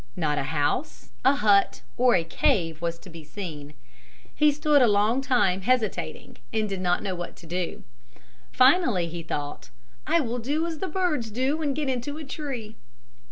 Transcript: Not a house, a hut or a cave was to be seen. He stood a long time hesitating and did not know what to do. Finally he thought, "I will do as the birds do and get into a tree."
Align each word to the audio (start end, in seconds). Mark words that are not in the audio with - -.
Not 0.15 0.39
a 0.39 0.43
house, 0.49 1.11
a 1.23 1.35
hut 1.35 1.83
or 1.95 2.15
a 2.15 2.23
cave 2.23 2.81
was 2.81 2.97
to 2.97 3.07
be 3.11 3.23
seen. 3.23 3.75
He 4.33 4.51
stood 4.51 4.81
a 4.81 4.87
long 4.87 5.21
time 5.21 5.61
hesitating 5.61 6.37
and 6.51 6.67
did 6.67 6.81
not 6.81 7.03
know 7.03 7.13
what 7.13 7.35
to 7.35 7.45
do. 7.45 7.83
Finally 8.51 9.09
he 9.09 9.21
thought, 9.21 9.69
"I 10.07 10.19
will 10.19 10.39
do 10.39 10.65
as 10.65 10.79
the 10.79 10.87
birds 10.87 11.29
do 11.29 11.61
and 11.61 11.75
get 11.75 11.87
into 11.87 12.17
a 12.17 12.23
tree." 12.23 12.77